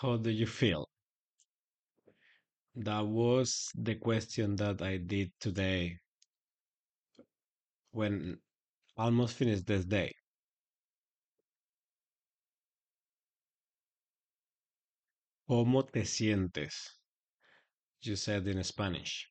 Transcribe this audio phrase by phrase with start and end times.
[0.00, 0.90] How do you feel?
[2.76, 5.98] That was the question that I did today
[7.92, 8.38] when
[8.96, 10.12] almost finished this day.
[15.48, 16.98] ¿Cómo te sientes?
[18.02, 19.30] You said in Spanish.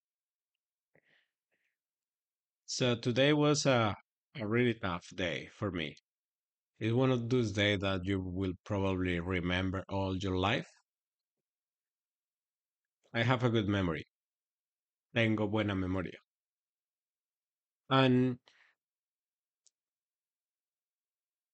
[2.65, 3.95] So today was a,
[4.35, 5.97] a really tough day for me.
[6.83, 10.67] It's one of those days that you will probably remember all your life.
[13.13, 14.05] I have a good memory.
[15.15, 16.19] Tengo buena memoria.
[17.89, 18.37] And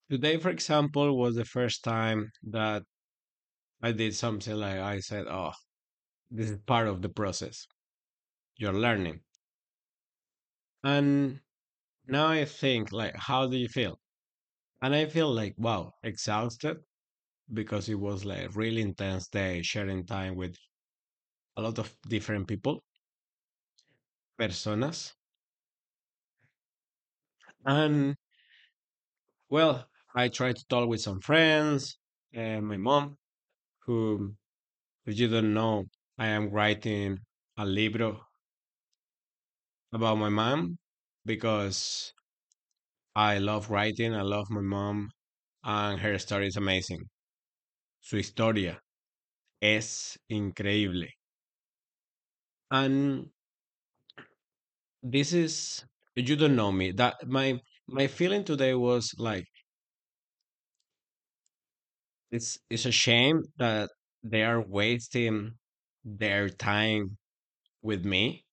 [0.09, 2.81] today, for example, was the first time that
[3.83, 5.51] I did something like I said, oh,
[6.31, 7.67] this is part of the process.
[8.57, 9.19] You're learning.
[10.83, 11.41] And
[12.07, 13.99] now I think, like, how do you feel?
[14.81, 16.83] And I feel like, wow, exhausted
[17.53, 20.57] because it was like a really intense day sharing time with
[21.55, 22.83] a lot of different people,
[24.37, 25.15] personas.
[27.65, 28.15] And
[29.49, 31.97] well, I tried to talk with some friends
[32.33, 33.17] and my mom,
[33.85, 34.35] who,
[35.05, 35.85] if you don't know,
[36.17, 37.19] I am writing
[37.57, 38.27] a libro
[39.91, 40.77] about my mom
[41.25, 42.13] because
[43.15, 44.15] I love writing.
[44.15, 45.11] I love my mom,
[45.63, 47.09] and her story is amazing.
[48.01, 48.81] Su historia
[49.61, 51.09] es increíble.
[52.71, 53.31] And
[55.03, 56.91] this is you don't know me.
[56.91, 59.45] That my my feeling today was like
[62.31, 63.89] it's it's a shame that
[64.23, 65.57] they are wasting
[66.03, 67.17] their time
[67.81, 68.45] with me.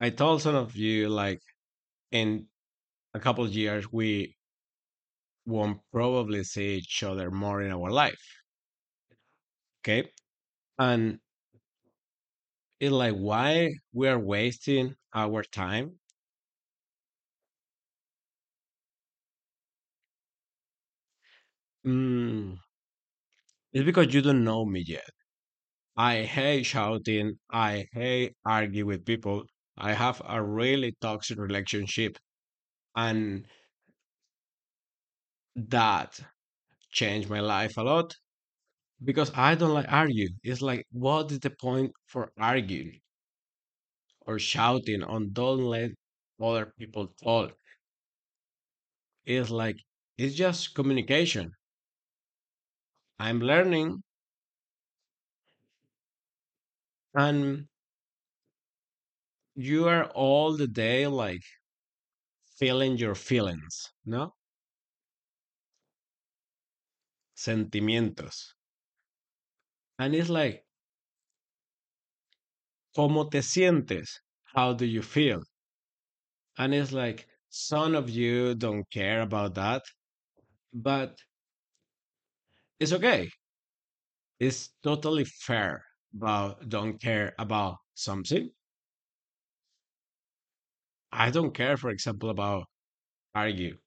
[0.00, 1.40] I told some of you like
[2.12, 2.48] in
[3.14, 4.36] a couple of years we
[5.46, 8.42] won't probably see each other more in our life.
[9.80, 10.10] Okay.
[10.78, 11.20] And
[12.80, 15.98] it's like why we are wasting our time.
[21.84, 22.56] Mm,
[23.72, 25.08] it's because you don't know me yet.
[25.96, 27.38] I hate shouting.
[27.50, 29.44] I hate argue with people.
[29.78, 32.18] I have a really toxic relationship,
[32.96, 33.46] and
[35.56, 36.20] that
[36.92, 38.14] changed my life a lot
[39.04, 40.30] because I don't like argue.
[40.42, 43.00] It's like, what is the point for arguing
[44.26, 45.92] or shouting on don't let
[46.40, 47.56] other people talk?
[49.24, 49.78] It's like
[50.16, 51.54] it's just communication.
[53.18, 54.02] I'm learning,
[57.14, 57.68] and
[59.54, 61.42] you are all the day like
[62.62, 64.36] feeling your feelings, no
[67.34, 68.54] sentimientos,
[69.98, 70.64] and it's like,
[72.96, 74.20] ¿cómo te sientes?
[74.54, 75.42] How do you feel?
[76.56, 79.82] And it's like some of you don't care about that,
[80.74, 81.18] but
[82.80, 83.30] it's okay.
[84.38, 88.50] It's totally fair about don't care about something.
[91.12, 92.66] I don't care, for example, about
[93.34, 93.78] argue.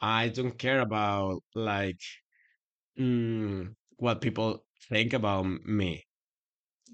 [0.00, 2.00] I don't care about like
[2.98, 6.04] mm, what people think about me.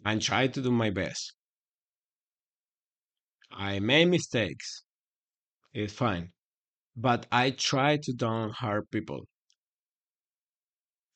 [0.05, 1.35] I try to do my best.
[3.55, 4.83] I make mistakes.
[5.75, 6.33] It's fine,
[6.97, 9.27] but I try to don't hurt people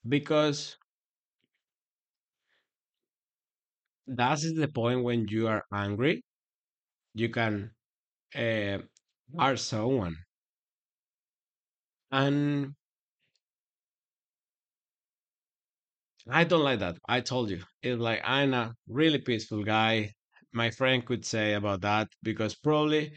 [0.08, 0.78] because
[4.08, 6.24] that is the point when you are angry.
[7.14, 7.75] You can
[8.34, 8.78] uh,
[9.56, 10.16] someone,
[12.10, 12.74] and
[16.30, 16.98] I don't like that.
[17.08, 17.64] I told you.
[17.82, 20.12] It's like I'm a really peaceful guy.
[20.52, 23.12] My friend could say about that because probably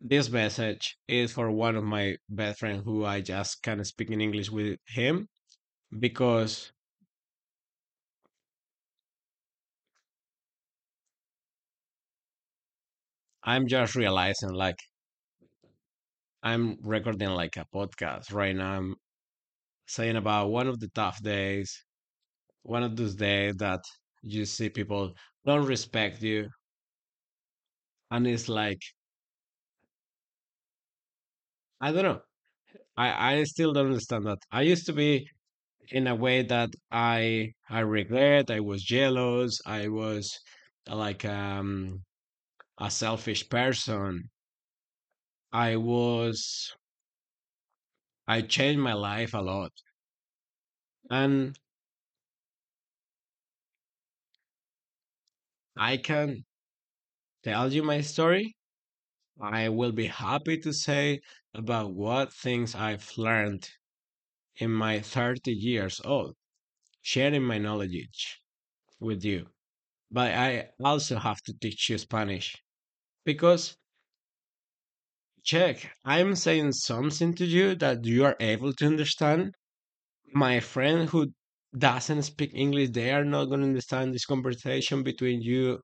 [0.00, 4.20] this message is for one of my best friends who I just of speak in
[4.22, 5.28] English with him
[6.00, 6.73] because
[13.44, 14.78] I'm just realizing like
[16.44, 18.74] I'm recording like a podcast right now.
[18.78, 18.94] I'm
[19.86, 21.84] saying about one of the tough days,
[22.62, 23.82] one of those days that
[24.22, 25.14] you see people
[25.46, 26.50] don't respect you.
[28.10, 28.80] And it's like,
[31.80, 32.20] I don't know.
[32.96, 34.38] I, I still don't understand that.
[34.52, 35.28] I used to be
[35.90, 38.50] in a way that I I regret.
[38.50, 39.60] I was jealous.
[39.66, 40.38] I was
[40.88, 42.04] like um,
[42.78, 44.30] a selfish person.
[45.52, 46.76] I was,
[48.26, 49.72] I changed my life a lot.
[51.10, 51.58] And
[55.76, 56.46] I can
[57.44, 58.56] tell you my story.
[59.40, 61.20] I will be happy to say
[61.54, 63.70] about what things I've learned
[64.56, 66.36] in my 30 years old,
[67.02, 68.40] sharing my knowledge
[69.00, 69.48] with you.
[70.10, 72.63] But I also have to teach you Spanish
[73.24, 73.76] because,
[75.42, 79.54] check, I'm saying something to you that you are able to understand.
[80.34, 81.32] My friend who
[81.76, 85.80] doesn't speak English, they are not going to understand this conversation between you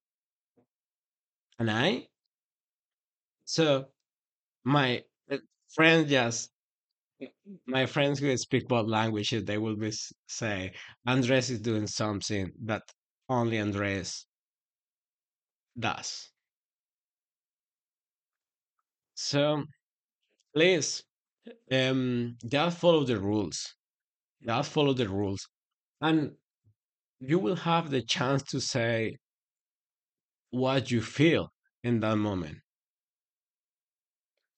[1.58, 2.08] and I.
[3.44, 3.86] So,
[4.64, 5.38] my uh,
[5.74, 6.50] friend just
[7.66, 9.92] my friends who speak both languages, they will be
[10.28, 10.72] say
[11.06, 12.82] Andres is doing something that
[13.28, 14.26] only Andres
[15.78, 16.30] does.
[19.28, 19.66] So
[20.54, 21.04] please,
[21.72, 23.74] um, just follow the rules.
[24.44, 25.48] Just follow the rules,
[26.00, 26.36] and
[27.20, 29.16] you will have the chance to say
[30.50, 31.52] what you feel
[31.82, 32.58] in that moment.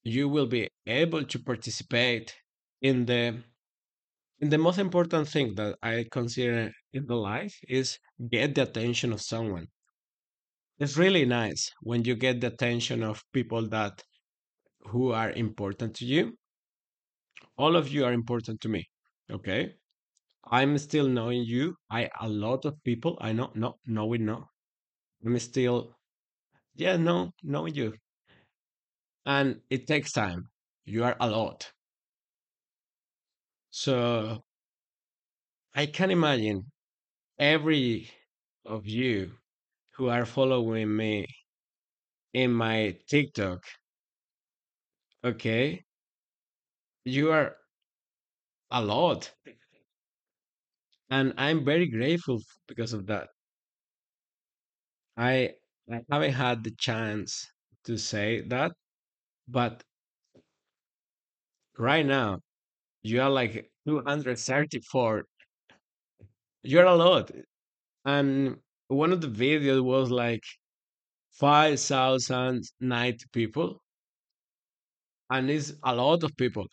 [0.05, 2.33] You will be able to participate
[2.81, 3.43] in the
[4.39, 7.97] in the most important thing that I consider in the life is
[8.29, 9.69] get the attention of someone
[10.77, 14.03] It's really nice when you get the attention of people that
[14.87, 16.37] who are important to you.
[17.57, 18.87] All of you are important to me.
[19.31, 19.75] Okay.
[20.45, 21.75] I'm still knowing you.
[21.89, 24.47] I a lot of people I know no knowing no.
[25.25, 25.95] I'm still
[26.75, 27.95] yeah, no, knowing you.
[29.25, 30.49] And it takes time.
[30.85, 31.73] You are a lot.
[33.71, 34.45] So
[35.75, 36.71] I can imagine
[37.39, 38.11] every
[38.65, 39.39] of you
[39.95, 41.27] who are following me
[42.33, 43.63] in my TikTok,
[45.23, 45.83] okay?
[47.05, 47.55] You are
[48.71, 49.33] a lot.
[51.09, 53.29] And I'm very grateful because of that.
[55.17, 55.55] I
[55.91, 57.51] I haven't had the chance
[57.85, 58.73] to say that,
[59.47, 59.83] but
[61.77, 62.39] right now
[63.03, 65.25] you are like 234.
[66.63, 67.31] You're a lot.
[68.05, 70.43] And one of the videos was like
[71.31, 73.82] 5,090 people.
[75.29, 76.67] And it's a lot of people.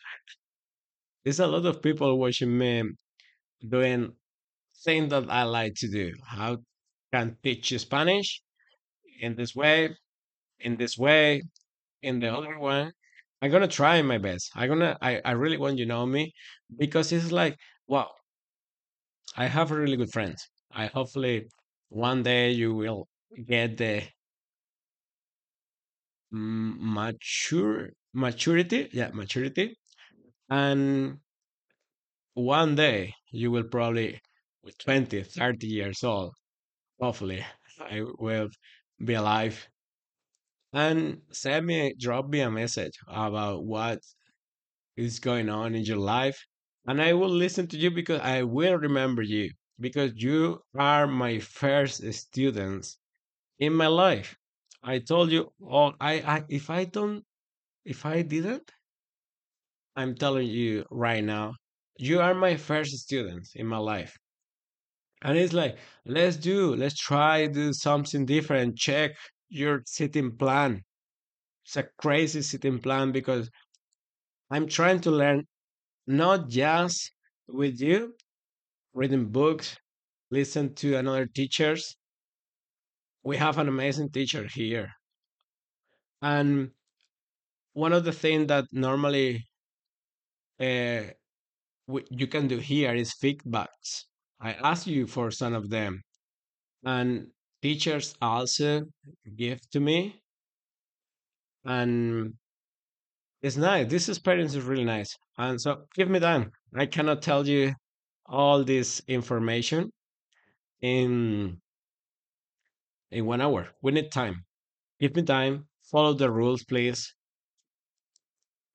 [1.25, 2.83] It's a lot of people watching me
[3.69, 4.17] doing
[4.85, 6.13] things that I like to do.
[6.27, 6.59] How
[7.13, 8.43] can teach you Spanish
[9.21, 9.97] in this way,
[10.61, 11.43] in this way,
[12.03, 12.93] in the other one.
[13.43, 14.51] I'm gonna try my best.
[14.57, 16.33] I'm gonna I, I really want you know me
[16.79, 17.57] because it's like
[17.89, 18.11] wow,
[19.37, 20.49] I have really good friends.
[20.71, 21.49] I hopefully
[21.89, 23.09] one day you will
[23.45, 24.05] get the
[26.33, 29.77] mm, mature maturity, yeah, maturity,
[30.51, 31.21] and
[32.35, 34.21] one day you will probably
[34.65, 36.35] with 20, 30 years old,
[37.01, 37.45] hopefully
[37.81, 38.51] I will
[39.05, 39.69] be alive
[40.73, 44.01] and send me drop me a message about what
[44.97, 46.47] is going on in your life.
[46.87, 49.51] And I will listen to you because I will remember you
[49.81, 52.99] because you are my first students
[53.59, 54.37] in my life.
[54.83, 57.25] I told you all I, I if I don't
[57.85, 58.71] if I didn't,
[59.95, 61.55] I'm telling you right now,
[61.97, 64.19] you are my first students in my life.
[65.23, 68.77] And it's like, let's do, let's try do something different.
[68.77, 69.13] Check
[69.49, 70.83] your sitting plan.
[71.65, 73.51] It's a crazy sitting plan because
[74.51, 75.47] I'm trying to learn
[76.07, 77.13] not just
[77.49, 78.17] with you,
[78.95, 79.79] reading books,
[80.31, 81.97] listen to another teachers.
[83.23, 84.91] We have an amazing teacher here.
[86.23, 86.71] And
[87.73, 89.47] one of the things that normally
[90.59, 91.03] uh,
[92.11, 94.05] you can do here is feedbacks.
[94.41, 96.03] I ask you for some of them.
[96.85, 97.29] And
[97.63, 98.83] teachers also
[99.37, 100.21] give to me.
[101.65, 102.35] And
[103.43, 103.89] it's nice.
[103.91, 105.15] This experience is really nice.
[105.37, 106.51] And so give me time.
[106.75, 107.75] I cannot tell you
[108.27, 109.91] all this information
[110.81, 111.61] in
[113.11, 113.69] in one hour.
[113.83, 114.45] We need time.
[115.01, 115.69] Give me time.
[115.91, 117.15] Follow the rules, please.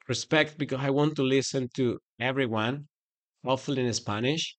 [0.08, 2.88] Respect because I want to listen to everyone,
[3.44, 4.56] hopefully in Spanish.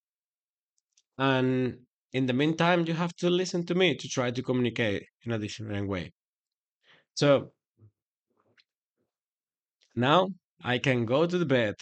[1.18, 5.32] And in the meantime, you have to listen to me to try to communicate in
[5.32, 6.12] a different way.
[7.14, 7.52] So
[9.94, 10.28] now
[10.62, 11.74] I can go to the bed,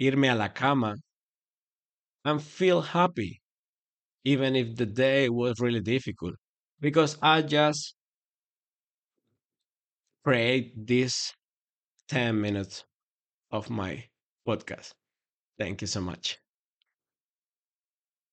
[0.00, 0.96] irme a la cama,
[2.24, 3.40] and feel happy,
[4.24, 6.34] even if the day was really difficult,
[6.82, 7.94] because I just
[10.24, 11.32] create this
[12.08, 12.84] 10 minutes
[13.52, 14.04] of my
[14.48, 14.94] podcast.
[15.58, 16.41] Thank you so much.